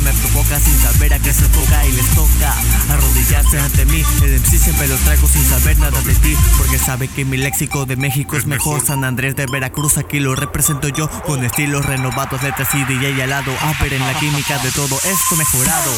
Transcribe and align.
me 0.00 0.12
provoca 0.12 0.60
sin 0.60 0.78
saber 0.78 1.14
a 1.14 1.18
qué 1.18 1.32
se 1.32 1.46
toca 1.48 1.86
y 1.86 1.92
les 1.92 2.06
toca 2.10 2.54
arrodillarse 2.90 3.58
ante 3.58 3.84
mí. 3.86 4.04
El 4.22 4.40
MC 4.40 4.58
siempre 4.58 4.86
lo 4.88 4.96
traigo 4.96 5.26
sin 5.26 5.44
saber 5.44 5.78
nada 5.78 6.00
de 6.02 6.14
ti, 6.16 6.36
porque 6.58 6.78
sabe 6.78 7.08
que 7.08 7.24
mi 7.24 7.36
léxico 7.36 7.86
de 7.86 7.96
México 7.96 8.36
es 8.36 8.46
mejor. 8.46 8.84
San 8.84 9.04
Andrés 9.04 9.36
de 9.36 9.46
Veracruz, 9.46 9.96
aquí 9.98 10.20
lo 10.20 10.34
represento 10.34 10.88
yo 10.88 11.08
con 11.26 11.44
estilos 11.44 11.86
renovados, 11.86 12.42
letras 12.42 12.68
y 12.74 12.84
DJ 12.84 13.22
al 13.22 13.30
lado. 13.30 13.52
A 13.60 13.82
ver 13.82 13.94
en 13.94 14.00
la 14.00 14.18
química 14.18 14.58
de 14.58 14.70
todo 14.72 14.96
esto 14.96 15.36
mejorado. 15.36 15.92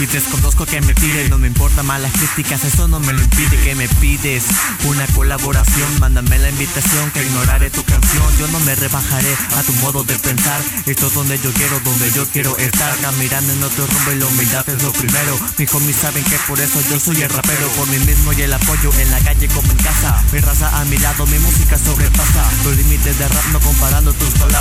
Y 0.00 0.06
desconozco 0.06 0.66
que 0.66 0.80
me 0.80 0.94
piden 0.94 1.30
No 1.30 1.38
me 1.38 1.48
importa 1.48 1.82
malas 1.82 2.12
críticas, 2.12 2.64
eso 2.64 2.88
no 2.88 3.00
me 3.00 3.12
lo 3.12 3.22
impide. 3.22 3.56
Que 3.62 3.74
me 3.74 3.88
pides 3.88 4.44
una 4.84 5.06
colaboración 5.08 6.00
Mándame 6.00 6.38
la 6.38 6.50
invitación 6.50 7.10
que 7.10 7.24
ignoraré 7.24 7.70
tu 7.70 7.82
canción. 7.84 8.24
Yo 8.38 8.46
no 8.48 8.60
me 8.60 8.74
rebajaré 8.74 9.34
a 9.56 9.62
tu 9.62 9.72
modo 9.74 10.04
de 10.04 10.14
pensar. 10.18 10.60
Esto 10.86 11.06
es 11.06 11.14
donde 11.14 11.38
yo 11.38 11.52
quiero, 11.52 11.80
donde 11.80 12.10
yo 12.12 12.26
quiero 12.26 12.56
estar. 12.58 12.96
Caminando 12.98 13.52
en 13.52 13.62
otro 13.62 13.86
rumbo 13.86 14.12
y 14.12 14.16
la 14.16 14.26
humildad 14.26 14.68
es 14.68 14.82
lo 14.82 14.92
primero. 14.92 15.38
Mis 15.56 15.72
homies 15.74 15.96
saben 15.96 16.24
que 16.24 16.36
por 16.46 16.60
eso 16.60 16.80
yo 16.90 17.00
soy 17.00 17.22
el 17.22 17.30
rapero. 17.30 17.68
Por 17.76 17.88
mí 17.88 17.98
mismo 17.98 18.32
y 18.32 18.42
el 18.42 18.52
apoyo 18.52 18.92
en 18.98 19.10
la 19.10 19.20
calle 19.20 19.48
como 19.48 19.70
en 19.70 19.78
casa. 19.78 20.22
Mi 20.32 20.40
raza 20.40 20.80
a 20.80 20.84
mi 20.84 20.98
lado, 20.98 21.26
mi 21.26 21.38
música 21.38 21.78
sobrepasa. 21.78 22.44
Los 22.64 22.76
límites 22.76 23.18
de 23.18 23.28
rap 23.28 23.44
no 23.52 23.60
comparando 23.60 24.12
tus 24.12 24.30
palabras 24.34 24.57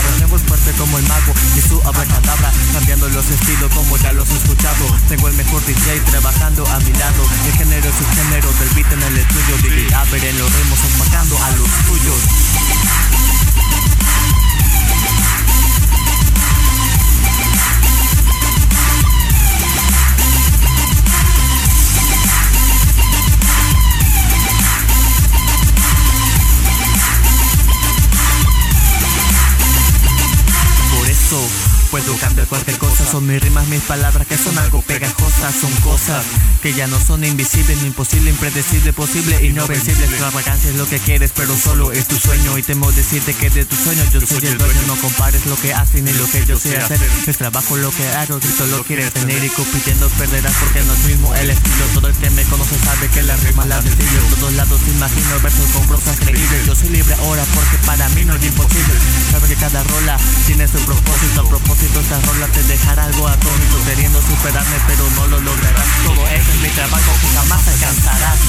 Estilos 3.30 3.70
como 3.74 3.98
ya 3.98 4.14
los 4.14 4.30
he 4.30 4.38
escuchado. 4.38 4.86
Tengo 5.10 5.28
el 5.28 5.34
mejor 5.36 5.66
DJ 5.66 6.00
trabajando 6.12 6.66
a 6.66 6.80
mi 6.80 6.94
lado. 6.94 7.24
El 7.46 7.54
género 7.54 7.90
es 7.90 7.96
su 7.96 8.06
género 8.16 8.50
del 8.54 8.70
beat 8.70 8.94
en 8.94 9.04
el 9.04 9.18
estudio. 9.18 9.58
DJ 9.58 9.96
a 9.96 10.04
ver 10.06 10.24
en 10.24 10.38
los 10.38 10.54
ritmos 10.54 10.80
opacando 10.96 11.38
a 11.44 11.52
los 11.52 11.70
tuyos. 11.88 12.22
Por 30.98 31.10
eso 31.10 31.67
puedo 31.88 32.16
cambiar 32.18 32.48
cualquier 32.48 32.78
cosa. 32.78 33.06
Son 33.06 33.26
mis 33.26 33.42
rimas, 33.42 33.68
mis 33.68 33.82
palabras 33.82 34.28
que 34.28 34.38
son 34.38 34.58
algo 34.58 34.82
pegajosas. 34.82 35.56
Son 35.56 35.72
cosas 35.82 36.26
que 36.62 36.74
ya 36.74 36.88
no 36.88 37.00
son 37.00 37.24
invisibles 37.24 37.82
Ni 37.82 37.88
imposible, 37.88 38.32
impredecible, 38.32 38.92
posible 38.94 39.46
y 39.46 39.54
no 39.54 39.68
vencible 39.68 40.06
Extravagancia 40.06 40.72
es 40.72 40.76
lo 40.76 40.88
que 40.88 41.00
quieres 41.00 41.32
pero 41.36 41.56
solo 41.56 41.92
es 41.92 42.08
tu 42.08 42.18
sueño. 42.18 42.58
Y 42.58 42.64
temo 42.64 42.92
decirte 42.92 43.34
que 43.34 43.50
de 43.50 43.66
tus 43.66 43.80
sueños 43.80 44.12
yo 44.12 44.22
soy 44.22 44.46
el 44.48 44.58
dueño. 44.58 44.82
No 44.88 44.96
compares 44.98 45.46
lo 45.46 45.56
que 45.56 45.74
hacen 45.74 46.06
ni 46.06 46.14
lo 46.14 46.30
que 46.30 46.46
yo 46.46 46.58
sé 46.60 46.78
hacer. 46.78 47.00
Es 47.26 47.38
trabajo 47.38 47.78
lo 47.78 47.92
que 47.92 48.08
hago, 48.10 48.40
grito 48.40 48.66
lo 48.68 48.84
quieres 48.84 49.14
tener. 49.14 49.44
Y 49.44 49.50
compitiendo 49.50 50.10
perderás 50.10 50.54
porque 50.60 50.84
no 50.84 50.94
es 50.94 51.04
mismo 51.06 51.36
el 51.36 51.50
estilo. 51.50 51.86
Todo 51.94 52.08
el 52.08 52.16
que 52.16 52.30
me 52.32 52.44
conoce 52.44 52.78
sabe 52.80 53.08
que 53.10 53.24
la 53.24 53.36
rima 53.38 53.66
la 53.66 53.82
sencillo 53.82 54.20
En 54.34 54.40
todos 54.40 54.54
lados 54.54 54.82
imagino 54.88 55.40
versos 55.42 55.70
con 55.72 55.88
prosas 55.88 56.18
creíbles. 56.20 56.66
Yo 56.66 56.76
soy 56.76 56.90
libre 56.90 57.16
ahora 57.16 57.44
porque 57.54 57.78
para 57.86 58.10
mí 58.10 58.26
no 58.26 58.36
es 58.36 58.44
imposible. 58.44 58.94
Sabe 59.32 59.48
que 59.48 59.56
cada 59.56 59.84
rola 59.84 60.18
tiene 60.46 60.68
su 60.68 60.80
propósito. 60.80 61.42
A 61.42 61.50
propósito 61.50 61.77
esta 62.10 62.22
rola 62.22 62.48
te 62.48 62.64
dejará 62.64 63.04
algo 63.04 63.28
atónito 63.28 63.84
Queriendo 63.86 64.22
superarme 64.22 64.78
pero 64.88 65.10
no 65.12 65.28
lo 65.28 65.42
lograrás. 65.42 65.86
Todo 66.06 66.28
eso 66.28 66.52
es 66.52 66.62
mi 66.62 66.70
trabajo 66.70 67.12
que 67.20 67.28
jamás 67.36 67.68
alcanzarás. 67.68 68.40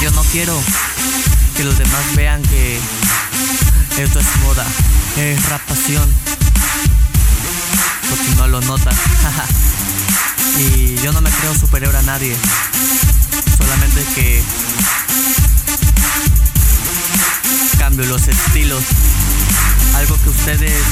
Yo 0.00 0.10
no 0.12 0.22
quiero 0.30 0.56
que 1.56 1.64
los 1.64 1.78
demás 1.78 2.14
vean 2.14 2.42
que 2.42 2.78
esto 3.98 4.20
es 4.20 4.26
moda, 4.42 4.64
es 5.16 5.48
rap 5.48 5.60
pasión. 5.62 6.08
Por 8.08 8.18
si 8.18 8.34
no 8.36 8.48
lo 8.48 8.60
notan. 8.62 8.94
y 10.58 10.96
yo 11.02 11.12
no 11.12 11.20
me 11.20 11.30
creo 11.30 11.54
superior 11.54 11.94
a 11.94 12.02
nadie. 12.02 12.36
Solamente 13.58 14.04
que 14.14 14.42
cambio 17.78 18.06
los 18.06 18.26
estilos. 18.28 18.82
Algo 19.96 20.16
que 20.22 20.30
ustedes 20.30 20.82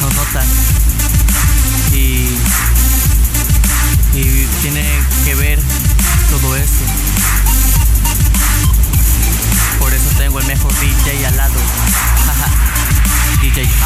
no 0.00 0.10
notan. 0.10 0.46
Y, 1.92 2.28
y 4.14 4.46
tiene 4.62 4.84
que 5.24 5.34
ver 5.36 5.60
todo 6.30 6.56
eso. 6.56 6.84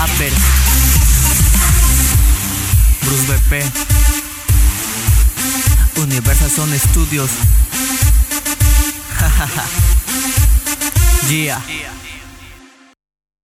Upper. 0.02 0.32
Bruce 3.04 3.26
BP. 3.28 3.62
Universal 5.96 6.48
Son 6.48 6.76
Studios. 6.76 7.30
yeah. 11.30 12.01